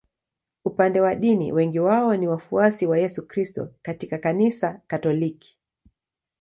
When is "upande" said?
0.65-1.01